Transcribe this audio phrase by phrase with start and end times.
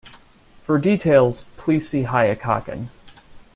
[0.63, 2.87] For details, please see Hayakaken.